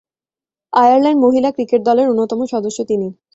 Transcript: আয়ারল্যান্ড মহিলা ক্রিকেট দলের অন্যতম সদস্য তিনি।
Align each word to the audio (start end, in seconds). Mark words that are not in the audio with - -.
আয়ারল্যান্ড 0.73 1.19
মহিলা 1.25 1.49
ক্রিকেট 1.51 1.81
দলের 1.85 2.09
অন্যতম 2.11 2.39
সদস্য 2.53 2.79
তিনি। 2.83 3.07